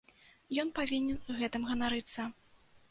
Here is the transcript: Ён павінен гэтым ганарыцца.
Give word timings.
Ён 0.63 0.71
павінен 0.79 1.39
гэтым 1.43 1.69
ганарыцца. 1.73 2.21